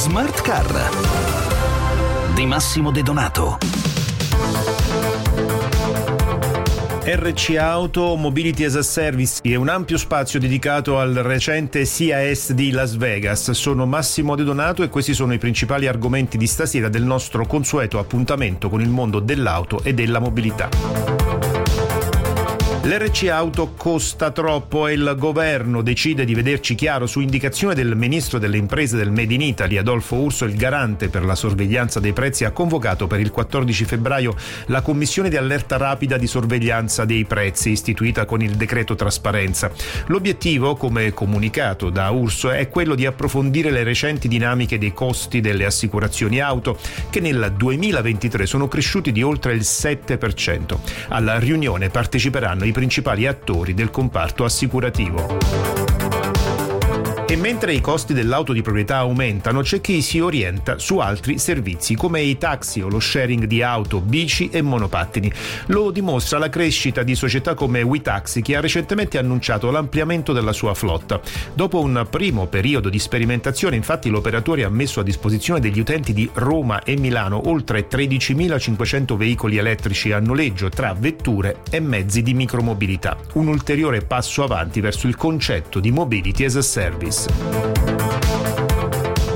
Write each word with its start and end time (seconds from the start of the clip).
Smart 0.00 0.40
Car 0.40 0.88
di 2.32 2.46
Massimo 2.46 2.90
De 2.90 3.02
Donato. 3.02 3.58
RC 7.04 7.56
Auto 7.58 8.16
Mobility 8.16 8.64
as 8.64 8.76
a 8.76 8.82
Service 8.82 9.40
è 9.42 9.56
un 9.56 9.68
ampio 9.68 9.98
spazio 9.98 10.40
dedicato 10.40 10.98
al 10.98 11.12
recente 11.12 11.84
CAS 11.84 12.52
di 12.52 12.70
Las 12.70 12.96
Vegas. 12.96 13.50
Sono 13.50 13.84
Massimo 13.84 14.36
De 14.36 14.42
Donato 14.44 14.82
e 14.82 14.88
questi 14.88 15.12
sono 15.12 15.34
i 15.34 15.38
principali 15.38 15.86
argomenti 15.86 16.38
di 16.38 16.46
stasera 16.46 16.88
del 16.88 17.04
nostro 17.04 17.44
consueto 17.44 17.98
appuntamento 17.98 18.70
con 18.70 18.80
il 18.80 18.88
mondo 18.88 19.20
dell'auto 19.20 19.82
e 19.82 19.92
della 19.92 20.18
mobilità. 20.18 21.19
L'RC 22.90 23.28
Auto 23.28 23.74
costa 23.76 24.32
troppo 24.32 24.88
e 24.88 24.94
il 24.94 25.14
governo 25.16 25.80
decide 25.80 26.24
di 26.24 26.34
vederci 26.34 26.74
chiaro 26.74 27.06
su 27.06 27.20
indicazione 27.20 27.72
del 27.72 27.94
ministro 27.94 28.40
delle 28.40 28.56
imprese 28.56 28.96
del 28.96 29.12
Made 29.12 29.32
in 29.32 29.42
Italy, 29.42 29.76
Adolfo 29.76 30.16
Urso, 30.16 30.44
il 30.44 30.56
garante 30.56 31.08
per 31.08 31.24
la 31.24 31.36
sorveglianza 31.36 32.00
dei 32.00 32.12
prezzi, 32.12 32.44
ha 32.44 32.50
convocato 32.50 33.06
per 33.06 33.20
il 33.20 33.30
14 33.30 33.84
febbraio 33.84 34.34
la 34.66 34.82
commissione 34.82 35.28
di 35.28 35.36
allerta 35.36 35.76
rapida 35.76 36.16
di 36.16 36.26
sorveglianza 36.26 37.04
dei 37.04 37.24
prezzi 37.26 37.70
istituita 37.70 38.24
con 38.24 38.42
il 38.42 38.56
decreto 38.56 38.96
trasparenza. 38.96 39.70
L'obiettivo, 40.06 40.74
come 40.74 41.14
comunicato 41.14 41.90
da 41.90 42.10
Urso, 42.10 42.50
è 42.50 42.68
quello 42.68 42.96
di 42.96 43.06
approfondire 43.06 43.70
le 43.70 43.84
recenti 43.84 44.26
dinamiche 44.26 44.78
dei 44.78 44.92
costi 44.92 45.40
delle 45.40 45.64
assicurazioni 45.64 46.40
auto 46.40 46.76
che 47.08 47.20
nel 47.20 47.52
2023 47.56 48.46
sono 48.46 48.66
cresciuti 48.66 49.12
di 49.12 49.22
oltre 49.22 49.52
il 49.52 49.60
7%. 49.60 50.76
Alla 51.10 51.38
riunione 51.38 51.88
parteciperanno 51.88 52.64
i 52.64 52.78
principali 52.80 53.26
attori 53.26 53.74
del 53.74 53.90
comparto 53.90 54.42
assicurativo. 54.42 55.79
E 57.30 57.36
mentre 57.36 57.72
i 57.72 57.80
costi 57.80 58.12
dell'auto 58.12 58.52
di 58.52 58.60
proprietà 58.60 58.96
aumentano, 58.96 59.62
c'è 59.62 59.80
chi 59.80 60.02
si 60.02 60.18
orienta 60.18 60.78
su 60.78 60.98
altri 60.98 61.38
servizi 61.38 61.94
come 61.94 62.20
i 62.22 62.36
taxi 62.36 62.80
o 62.80 62.88
lo 62.88 62.98
sharing 62.98 63.44
di 63.44 63.62
auto, 63.62 64.00
bici 64.00 64.48
e 64.50 64.62
monopattini. 64.62 65.32
Lo 65.66 65.92
dimostra 65.92 66.38
la 66.38 66.48
crescita 66.48 67.04
di 67.04 67.14
società 67.14 67.54
come 67.54 67.82
WeTaxi 67.82 68.42
che 68.42 68.56
ha 68.56 68.60
recentemente 68.60 69.16
annunciato 69.16 69.70
l'ampliamento 69.70 70.32
della 70.32 70.52
sua 70.52 70.74
flotta. 70.74 71.20
Dopo 71.54 71.78
un 71.78 72.04
primo 72.10 72.48
periodo 72.48 72.88
di 72.88 72.98
sperimentazione, 72.98 73.76
infatti, 73.76 74.08
l'operatore 74.10 74.64
ha 74.64 74.68
messo 74.68 74.98
a 74.98 75.04
disposizione 75.04 75.60
degli 75.60 75.78
utenti 75.78 76.12
di 76.12 76.28
Roma 76.32 76.82
e 76.82 76.96
Milano 76.96 77.48
oltre 77.48 77.86
13.500 77.86 79.14
veicoli 79.16 79.56
elettrici 79.56 80.10
a 80.10 80.18
noleggio 80.18 80.68
tra 80.68 80.96
vetture 80.98 81.58
e 81.70 81.78
mezzi 81.78 82.22
di 82.24 82.34
micromobilità. 82.34 83.16
Un 83.34 83.46
ulteriore 83.46 84.00
passo 84.00 84.42
avanti 84.42 84.80
verso 84.80 85.06
il 85.06 85.14
concetto 85.14 85.78
di 85.78 85.92
mobility 85.92 86.44
as 86.44 86.56
a 86.56 86.62
service. 86.62 87.18
Peace. 87.28 88.39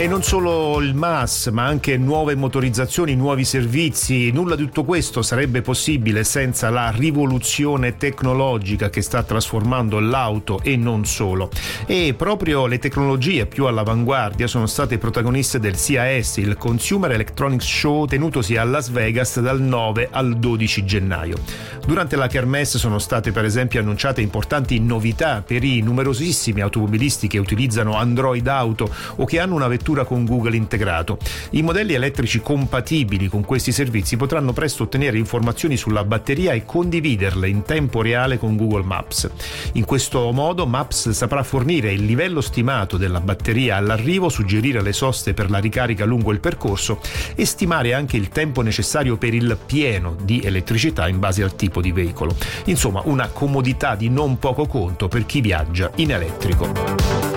E 0.04 0.06
non 0.06 0.22
solo 0.22 0.82
il 0.82 0.94
MAS, 0.94 1.46
ma 1.46 1.64
anche 1.64 1.96
nuove 1.96 2.34
motorizzazioni, 2.34 3.14
nuovi 3.14 3.42
servizi. 3.42 4.30
Nulla 4.32 4.54
di 4.54 4.64
tutto 4.64 4.84
questo 4.84 5.22
sarebbe 5.22 5.62
possibile 5.62 6.24
senza 6.24 6.68
la 6.68 6.90
rivoluzione 6.90 7.96
tecnologica 7.96 8.90
che 8.90 9.00
sta 9.00 9.22
trasformando 9.22 10.00
l'auto 10.00 10.60
e 10.62 10.76
non 10.76 11.06
solo. 11.06 11.48
E 11.86 12.12
proprio 12.14 12.66
le 12.66 12.78
tecnologie 12.78 13.46
più 13.46 13.64
all'avanguardia 13.64 14.46
sono 14.46 14.66
state 14.66 14.98
protagoniste 14.98 15.58
del 15.58 15.74
CAS, 15.74 16.36
il 16.36 16.58
Consumer 16.58 17.10
Electronics 17.10 17.64
Show 17.64 18.04
tenutosi 18.04 18.58
a 18.58 18.64
Las 18.64 18.90
Vegas 18.90 19.40
dal 19.40 19.62
9 19.62 20.08
al 20.10 20.36
12 20.36 20.84
gennaio. 20.84 21.38
Durante 21.86 22.16
la 22.16 22.26
Kermesse 22.26 22.78
sono 22.78 22.98
state 22.98 23.32
per 23.32 23.46
esempio 23.46 23.80
annunciate 23.80 24.20
importanti 24.20 24.78
novità 24.80 25.42
per 25.46 25.64
i 25.64 25.80
numerosissimi 25.80 26.60
automobilisti 26.60 27.26
che 27.26 27.38
utilizzano 27.38 27.96
Android 27.96 28.46
Auto 28.46 28.90
o 29.16 29.24
che 29.24 29.38
hanno 29.38 29.54
una 29.54 29.66
vettura 29.66 29.92
addirittura 29.94 30.04
con 30.04 30.24
Google 30.24 30.56
integrato. 30.56 31.18
I 31.50 31.62
modelli 31.62 31.94
elettrici 31.94 32.40
compatibili 32.40 33.28
con 33.28 33.44
questi 33.44 33.72
servizi 33.72 34.16
potranno 34.16 34.52
presto 34.52 34.82
ottenere 34.82 35.16
informazioni 35.18 35.76
sulla 35.76 36.04
batteria 36.04 36.52
e 36.52 36.64
condividerle 36.64 37.48
in 37.48 37.62
tempo 37.62 38.02
reale 38.02 38.38
con 38.38 38.56
Google 38.56 38.82
Maps. 38.82 39.30
In 39.74 39.84
questo 39.84 40.30
modo 40.32 40.66
Maps 40.66 41.10
saprà 41.10 41.42
fornire 41.42 41.92
il 41.92 42.04
livello 42.04 42.40
stimato 42.40 42.96
della 42.96 43.20
batteria 43.20 43.76
all'arrivo, 43.76 44.28
suggerire 44.28 44.82
le 44.82 44.92
soste 44.92 45.32
per 45.32 45.50
la 45.50 45.58
ricarica 45.58 46.04
lungo 46.04 46.32
il 46.32 46.40
percorso 46.40 47.00
e 47.34 47.44
stimare 47.44 47.94
anche 47.94 48.16
il 48.16 48.28
tempo 48.28 48.62
necessario 48.62 49.16
per 49.16 49.32
il 49.34 49.56
pieno 49.64 50.16
di 50.20 50.40
elettricità 50.42 51.08
in 51.08 51.18
base 51.18 51.42
al 51.42 51.54
tipo 51.54 51.80
di 51.80 51.92
veicolo. 51.92 52.36
Insomma, 52.64 53.02
una 53.04 53.28
comodità 53.28 53.94
di 53.94 54.08
non 54.08 54.38
poco 54.38 54.66
conto 54.66 55.08
per 55.08 55.24
chi 55.26 55.40
viaggia 55.40 55.90
in 55.96 56.10
elettrico. 56.10 57.33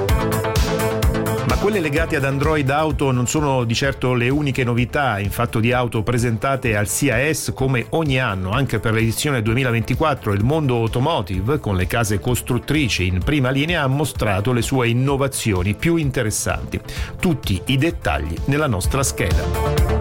Quelle 1.59 1.79
legate 1.79 2.15
ad 2.15 2.23
Android 2.23 2.69
Auto 2.69 3.11
non 3.11 3.27
sono 3.27 3.63
di 3.63 3.73
certo 3.73 4.13
le 4.13 4.29
uniche 4.29 4.63
novità 4.63 5.19
in 5.19 5.31
fatto 5.31 5.59
di 5.59 5.73
auto 5.73 6.03
presentate 6.03 6.77
al 6.77 6.87
CAS 6.87 7.51
come 7.53 7.87
ogni 7.89 8.19
anno, 8.19 8.51
anche 8.51 8.79
per 8.79 8.93
l'edizione 8.93 9.41
2024 9.41 10.33
il 10.33 10.43
mondo 10.43 10.75
automotive 10.75 11.59
con 11.59 11.75
le 11.75 11.87
case 11.87 12.19
costruttrici 12.19 13.07
in 13.07 13.23
prima 13.23 13.49
linea 13.49 13.81
ha 13.81 13.87
mostrato 13.87 14.53
le 14.53 14.61
sue 14.61 14.87
innovazioni 14.87 15.73
più 15.73 15.95
interessanti. 15.95 16.79
Tutti 17.19 17.59
i 17.65 17.77
dettagli 17.77 18.35
nella 18.45 18.67
nostra 18.67 19.01
scheda. 19.01 19.97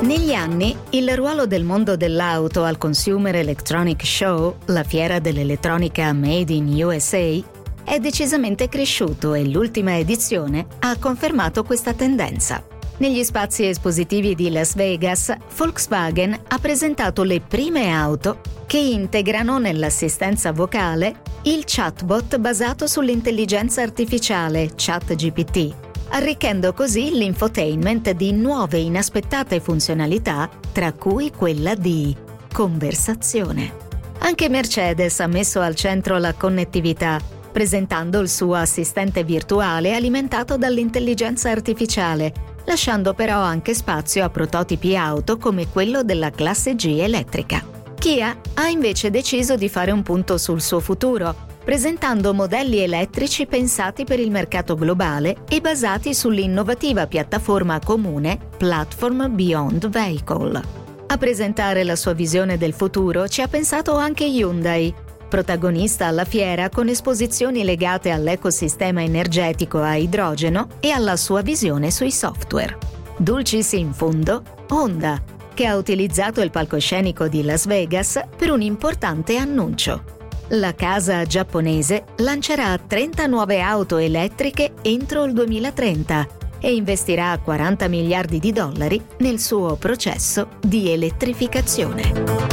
Negli 0.00 0.32
anni, 0.32 0.74
il 0.90 1.14
ruolo 1.16 1.46
del 1.46 1.64
mondo 1.64 1.96
dell'auto 1.96 2.64
al 2.64 2.78
Consumer 2.78 3.34
Electronic 3.34 4.06
Show, 4.06 4.56
la 4.66 4.82
fiera 4.82 5.18
dell'elettronica 5.18 6.12
Made 6.14 6.52
in 6.52 6.68
USA, 6.82 7.56
è 7.88 7.98
decisamente 8.00 8.68
cresciuto 8.68 9.32
e 9.32 9.48
l'ultima 9.48 9.96
edizione 9.96 10.66
ha 10.80 10.98
confermato 10.98 11.64
questa 11.64 11.94
tendenza. 11.94 12.62
Negli 12.98 13.24
spazi 13.24 13.64
espositivi 13.64 14.34
di 14.34 14.50
Las 14.50 14.74
Vegas, 14.74 15.34
Volkswagen 15.56 16.38
ha 16.48 16.58
presentato 16.58 17.22
le 17.22 17.40
prime 17.40 17.90
auto 17.90 18.40
che 18.66 18.76
integrano 18.76 19.58
nell'assistenza 19.58 20.52
vocale 20.52 21.22
il 21.42 21.62
chatbot 21.64 22.36
basato 22.36 22.86
sull'intelligenza 22.86 23.80
artificiale 23.80 24.72
ChatGPT, 24.76 25.74
arricchendo 26.10 26.74
così 26.74 27.12
l'infotainment 27.12 28.10
di 28.10 28.32
nuove 28.32 28.78
inaspettate 28.78 29.60
funzionalità, 29.60 30.50
tra 30.72 30.92
cui 30.92 31.32
quella 31.34 31.74
di 31.74 32.14
conversazione. 32.52 33.86
Anche 34.18 34.50
Mercedes 34.50 35.20
ha 35.20 35.26
messo 35.26 35.60
al 35.60 35.74
centro 35.74 36.18
la 36.18 36.34
connettività 36.34 37.36
presentando 37.50 38.20
il 38.20 38.28
suo 38.28 38.54
assistente 38.54 39.24
virtuale 39.24 39.94
alimentato 39.94 40.56
dall'intelligenza 40.56 41.50
artificiale, 41.50 42.32
lasciando 42.66 43.14
però 43.14 43.40
anche 43.40 43.74
spazio 43.74 44.24
a 44.24 44.30
prototipi 44.30 44.96
auto 44.96 45.38
come 45.38 45.68
quello 45.68 46.02
della 46.02 46.30
classe 46.30 46.74
G 46.74 46.98
elettrica. 47.00 47.64
Kia 47.98 48.36
ha 48.54 48.68
invece 48.68 49.10
deciso 49.10 49.56
di 49.56 49.68
fare 49.68 49.90
un 49.90 50.02
punto 50.02 50.38
sul 50.38 50.60
suo 50.60 50.78
futuro, 50.78 51.46
presentando 51.64 52.32
modelli 52.32 52.78
elettrici 52.78 53.46
pensati 53.46 54.04
per 54.04 54.20
il 54.20 54.30
mercato 54.30 54.74
globale 54.74 55.38
e 55.48 55.60
basati 55.60 56.14
sull'innovativa 56.14 57.06
piattaforma 57.06 57.78
comune 57.80 58.38
Platform 58.56 59.34
Beyond 59.34 59.88
Vehicle. 59.88 60.86
A 61.08 61.16
presentare 61.16 61.84
la 61.84 61.96
sua 61.96 62.12
visione 62.12 62.56
del 62.56 62.72
futuro 62.72 63.28
ci 63.28 63.40
ha 63.40 63.48
pensato 63.48 63.96
anche 63.96 64.24
Hyundai, 64.24 64.94
protagonista 65.28 66.06
alla 66.06 66.24
fiera 66.24 66.68
con 66.68 66.88
esposizioni 66.88 67.62
legate 67.62 68.10
all'ecosistema 68.10 69.02
energetico 69.02 69.80
a 69.80 69.94
idrogeno 69.94 70.68
e 70.80 70.90
alla 70.90 71.16
sua 71.16 71.42
visione 71.42 71.90
sui 71.90 72.10
software. 72.10 72.76
Dulcis 73.16 73.72
in 73.72 73.92
fondo, 73.92 74.42
Honda, 74.68 75.22
che 75.54 75.66
ha 75.66 75.76
utilizzato 75.76 76.40
il 76.40 76.50
palcoscenico 76.50 77.28
di 77.28 77.42
Las 77.42 77.66
Vegas 77.66 78.20
per 78.36 78.50
un 78.50 78.62
importante 78.62 79.36
annuncio. 79.36 80.16
La 80.52 80.74
casa 80.74 81.24
giapponese 81.24 82.04
lancerà 82.18 82.78
30 82.78 83.26
nuove 83.26 83.60
auto 83.60 83.96
elettriche 83.98 84.72
entro 84.82 85.24
il 85.24 85.32
2030 85.34 86.26
e 86.60 86.74
investirà 86.74 87.38
40 87.38 87.88
miliardi 87.88 88.38
di 88.38 88.52
dollari 88.52 89.02
nel 89.18 89.38
suo 89.40 89.76
processo 89.76 90.48
di 90.60 90.90
elettrificazione. 90.90 92.47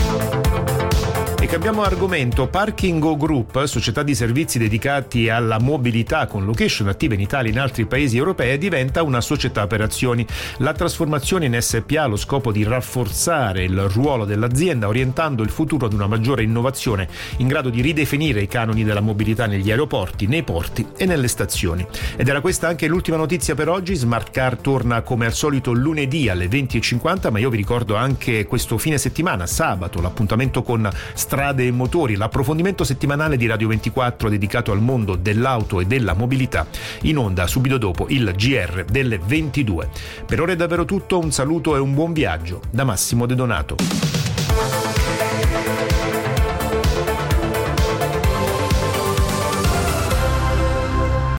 E 1.56 1.58
cambiamo 1.58 1.84
argomento. 1.84 2.48
Parking 2.48 3.16
Group, 3.16 3.64
società 3.64 4.04
di 4.04 4.14
servizi 4.14 4.60
dedicati 4.60 5.30
alla 5.30 5.58
mobilità 5.58 6.28
con 6.28 6.44
location 6.44 6.90
attive 6.90 7.14
in 7.14 7.22
Italia 7.22 7.50
e 7.50 7.54
in 7.54 7.60
altri 7.62 7.86
paesi 7.86 8.18
europei, 8.18 8.58
diventa 8.58 9.04
una 9.04 9.22
società 9.22 9.66
per 9.66 9.80
azioni. 9.80 10.28
La 10.58 10.74
trasformazione 10.74 11.46
in 11.46 11.58
SPA 11.62 12.04
ha 12.04 12.08
lo 12.08 12.18
scopo 12.18 12.52
di 12.52 12.66
rafforzare 12.66 13.64
il 13.64 13.88
ruolo 13.88 14.26
dell'azienda 14.26 14.90
orientando 14.90 15.44
il 15.44 15.50
futuro 15.50 15.86
ad 15.86 15.94
una 15.94 16.08
maggiore 16.08 16.44
innovazione 16.44 17.08
in 17.38 17.48
grado 17.48 17.70
di 17.70 17.80
ridefinire 17.80 18.42
i 18.42 18.48
canoni 18.48 18.84
della 18.84 19.00
mobilità 19.00 19.46
negli 19.46 19.72
aeroporti, 19.72 20.28
nei 20.28 20.44
porti 20.44 20.86
e 20.98 21.06
nelle 21.06 21.30
stazioni. 21.30 21.88
Ed 22.18 22.28
era 22.28 22.42
questa 22.42 22.68
anche 22.68 22.88
l'ultima 22.88 23.16
notizia 23.16 23.56
per 23.56 23.70
oggi. 23.70 23.96
Smart 23.96 24.30
Car 24.30 24.58
torna 24.58 25.04
come 25.04 25.26
al 25.26 25.34
solito 25.34 25.72
lunedì 25.72 26.28
alle 26.28 26.48
20.50, 26.48 27.32
ma 27.32 27.40
io 27.40 27.50
vi 27.50 27.56
ricordo 27.56 27.96
anche 27.96 28.46
questo 28.46 28.78
fine 28.78 28.98
settimana, 28.98 29.48
sabato, 29.48 30.02
l'appuntamento 30.02 30.62
con 30.62 30.90
Stra 31.14 31.45
strade 31.46 31.68
e 31.68 31.72
motori, 31.72 32.16
l'approfondimento 32.16 32.84
settimanale 32.84 33.38
di 33.38 33.46
Radio 33.46 33.68
24 33.68 34.30
dedicato 34.30 34.72
al 34.72 34.82
mondo 34.82 35.16
dell'auto 35.16 35.80
e 35.80 35.86
della 35.86 36.14
mobilità, 36.14 36.66
in 37.04 37.20
onda 37.20 37.46
subito 37.46 37.78
dopo 37.78 38.08
il 38.10 38.34
GR 38.36 38.84
delle 38.86 39.20
22. 39.24 39.90
Per 40.26 40.42
ora 40.42 40.54
è 40.54 40.56
davvero 40.56 40.86
tutto, 40.86 41.20
un 41.20 41.32
saluto 41.32 41.76
e 41.76 41.80
un 41.80 41.94
buon 41.94 42.14
viaggio 42.14 42.62
da 42.72 42.84
Massimo 42.84 43.28
De 43.28 43.36
Donato. 43.36 44.25